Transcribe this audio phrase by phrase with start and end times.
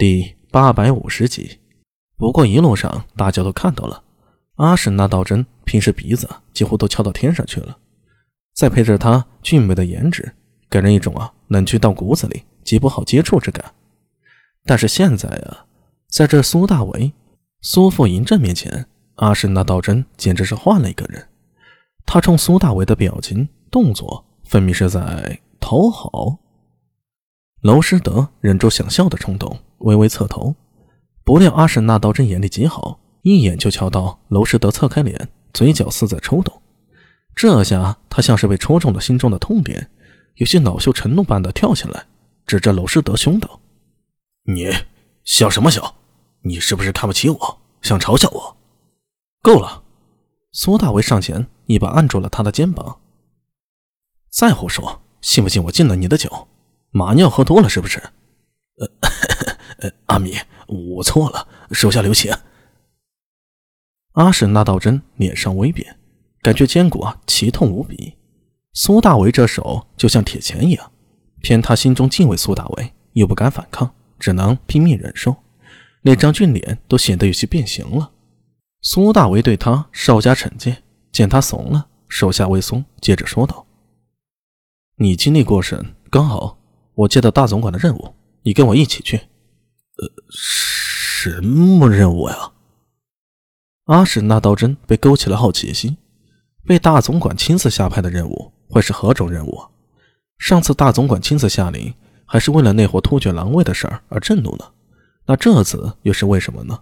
[0.00, 1.60] 第八百五十集。
[2.16, 4.02] 不过一路上大家都看到了，
[4.54, 7.76] 阿史那道真平时鼻子几乎都翘到天上去了，
[8.54, 10.32] 再配着他俊美的颜值，
[10.70, 13.74] 给人一种啊冷峻到骨子里、极不好接触之感。
[14.64, 15.66] 但是现在啊，
[16.08, 17.12] 在这苏大为、
[17.60, 18.86] 苏富银正面前，
[19.16, 21.28] 阿史那道真简直是换了一个人。
[22.06, 26.38] 他冲苏大为的表情、动作，分明是在讨好。
[27.62, 30.54] 娄师德忍住想笑的冲动，微微侧头。
[31.24, 36.62] 不料阿史那道真眼力极好，一眼就瞧到娄师德侧开脸，嘴角似在抽动。
[37.34, 39.90] 这下他像是被戳中了心中的痛点，
[40.36, 42.06] 有些恼羞成怒般的跳起来，
[42.46, 43.60] 指着娄师德凶道
[44.48, 44.72] ：“你
[45.24, 45.96] 笑什么笑？
[46.42, 48.56] 你是不是看不起我，想嘲笑我？
[49.42, 49.82] 够了！”
[50.52, 53.00] 苏大为上前一把按住了他的肩膀。
[54.30, 56.48] 再胡说，信不信我禁了你的酒？
[56.90, 58.02] 马尿喝多了是不是？
[59.80, 60.34] 呃，阿米。
[60.66, 62.32] 我错了，手下留情。
[64.12, 65.98] 阿史那道真脸上微变，
[66.42, 68.14] 感觉肩骨啊奇痛无比。
[68.72, 70.92] 苏大为这手就像铁钳一样，
[71.40, 75.34] 偏他心中敬畏苏大为，又不敢反抗，只能拼命忍受。
[76.02, 78.12] 那张俊脸都显得有些变形了。
[78.82, 83.66] 苏大为对他稍加惩戒，见他怂了，手下微松，接着说道
[84.96, 86.59] ：“你精力过剩，刚好
[87.00, 89.16] 我接到大总管的任务，你跟我一起去。”
[89.96, 92.52] 呃，什么任务呀？
[93.84, 95.96] 阿史那道真被勾起了好奇心，
[96.66, 99.58] 被大总管亲自下派的任务会是何种任务？
[100.38, 101.94] 上次大总管亲自下令，
[102.26, 104.64] 还是为了那伙突厥狼卫的事儿而震怒呢？
[105.26, 106.80] 那这次又是为什么呢？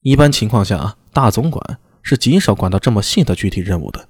[0.00, 4.08] 一般情况下，大总管是极少管到这么细的具体任务的，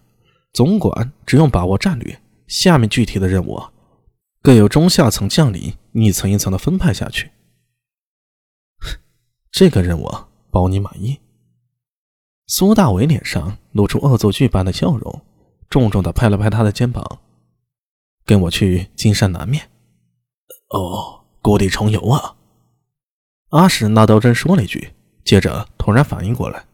[0.53, 3.71] 总管只用把握战略，下面具体的任务啊，
[4.45, 7.33] 各有中下层将领一层一层的分派下去。
[9.51, 10.07] 这个任务
[10.51, 11.19] 保你满意。
[12.47, 15.23] 苏大伟脸上露出恶作剧般的笑容，
[15.71, 17.21] 重重的拍了拍他的肩膀
[18.27, 19.71] ：“跟我去金山南面。”
[20.69, 22.37] 哦，故地重游啊！
[23.49, 24.93] 阿史那道真说了一句，
[25.25, 26.67] 接着突然反应过来，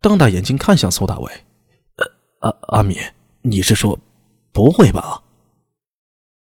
[0.00, 1.30] 瞪大眼睛看向苏大伟
[2.40, 2.96] ：“呃，阿阿米，
[3.42, 3.98] 你是说
[4.50, 5.22] 不会吧？”“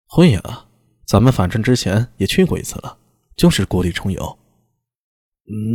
[0.10, 0.66] 会呀，
[1.12, 2.98] 咱们反正之前也去过一次了，
[3.36, 4.40] 就是故地重游。”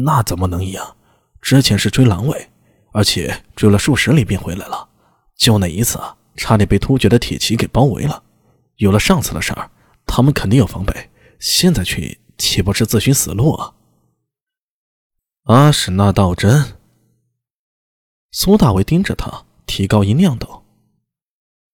[0.02, 0.96] 那怎么能一样？
[1.42, 2.48] 之前是追狼尾，
[2.94, 4.88] 而且追了数十里便回来了。
[5.36, 8.22] 就那一次啊，差点被突厥的铁骑给包围了。
[8.76, 9.70] 有了上次的事儿，
[10.06, 11.10] 他们肯定有防备。
[11.38, 13.74] 现在去，岂不是自寻死路啊？
[15.42, 16.78] 阿史那道真，
[18.30, 20.64] 苏大为盯着他，提高音量道：“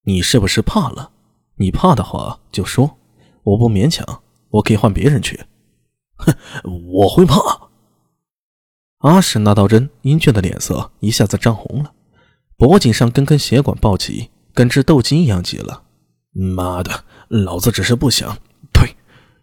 [0.03, 1.13] 你是不是怕了？
[1.59, 2.99] 你怕的话就说，
[3.43, 5.45] 我不勉强，我可以换别人去。”
[6.17, 6.35] 哼，
[6.93, 7.71] 我会怕？
[8.99, 11.93] 阿史那道真英俊的脸色一下子涨红了，
[12.57, 15.83] 脖颈上根根血管暴起，跟只斗鸡一样急了。
[16.33, 18.39] 妈的，老子只是不想……
[18.73, 18.95] 呸！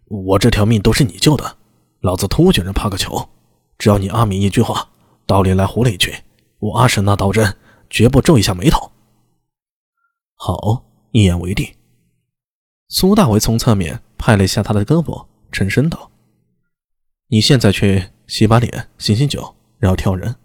[0.06, 1.58] 我这条命都是你救的，
[2.00, 3.30] 老子突厥人怕个球！
[3.78, 4.90] 只要你阿明一句话，
[5.26, 6.16] 到里来胡了一句，
[6.60, 7.56] 我阿史那道真
[7.90, 8.92] 绝不皱一下眉头。
[10.36, 11.68] 好，一言为定。
[12.90, 16.12] 苏大为从侧面拍了一下他的胳膊，沉声道
[17.30, 20.36] ：“你现在去。”洗把脸，醒醒酒，然后挑人，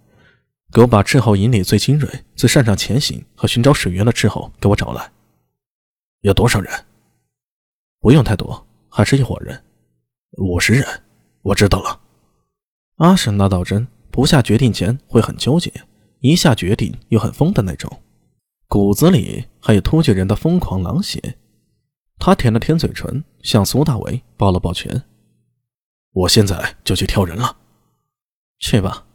[0.73, 5.13] 给我把斥候营里最精锐、最擅长前行和寻找水源的斥候给我找来。
[6.23, 6.73] 要多少人？
[8.01, 9.63] 不用太多，还是一伙人，
[10.39, 11.03] 五十人。
[11.43, 12.01] 我知道了。
[12.97, 15.71] 阿史那道真不下决定前会很纠结，
[16.21, 18.01] 一下决定又很疯的那种，
[18.67, 21.37] 骨子里还有突厥人的疯狂狼血。
[22.19, 25.03] 他舔了舔嘴唇，向苏大为抱了抱拳
[26.13, 27.57] ：“我现在就去挑人了。”
[28.61, 29.07] 去吧。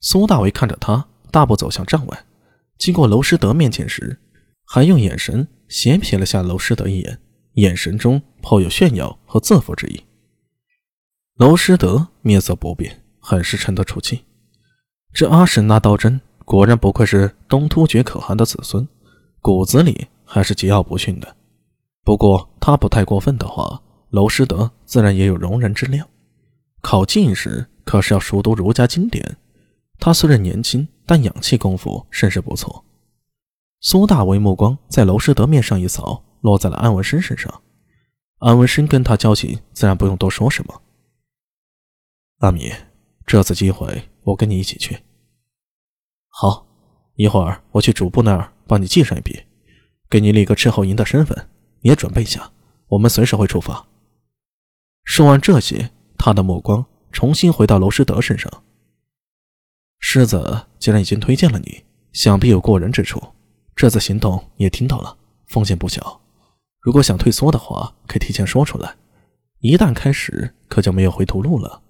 [0.00, 2.26] 苏大为看着他，大步走向帐外。
[2.78, 4.20] 经过娄师德面前时，
[4.64, 7.20] 还用眼神斜瞥了下娄师德一眼，
[7.54, 10.04] 眼神中颇有炫耀和自负之意。
[11.34, 14.24] 娄师德面色不变，很是沉得出气。
[15.12, 18.86] 这阿史那道真果然不愧是东突厥可汗的子孙，
[19.40, 21.36] 骨子里还是桀骜不驯的。
[22.04, 26.08] 不过他不太过分的话，娄师德自然也有容人之量。
[26.80, 27.68] 考进士。
[27.88, 29.38] 可是要熟读儒家经典，
[29.98, 32.84] 他虽然年轻，但养气功夫甚是不错。
[33.80, 37.62] 苏大为目光在娄师德面上一扫，落在了安文生身上。
[38.40, 40.82] 安文生跟他交情，自然不用多说什么。
[42.40, 42.70] 阿米，
[43.24, 44.98] 这次机会我跟你一起去。
[46.28, 46.66] 好，
[47.14, 49.44] 一会儿我去主簿那儿帮你记上一笔，
[50.10, 51.48] 给你立个斥候营的身份，
[51.80, 52.50] 也准备下，
[52.88, 53.86] 我们随时会出发。
[55.04, 56.84] 说完这些，他的目光。
[57.10, 58.62] 重新回到娄师德身上。
[59.98, 63.20] 狮子既然已经推荐了你，想必有过人之处。
[63.74, 65.16] 这次行动你也听到了，
[65.46, 66.20] 风险不小。
[66.80, 68.94] 如果想退缩的话，可以提前说出来。
[69.60, 71.82] 一旦开始，可就没有回头路了。